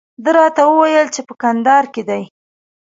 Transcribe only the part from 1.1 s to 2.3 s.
چې په کندهار کې دی.